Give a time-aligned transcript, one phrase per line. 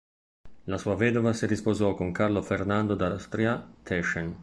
[0.63, 4.35] La sua vedova si risposò con Carlo Ferdinando d'Austria-Teschen.